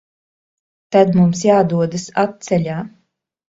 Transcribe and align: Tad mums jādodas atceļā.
Tad 0.95 1.13
mums 1.19 1.45
jādodas 1.49 2.09
atceļā. 2.25 2.83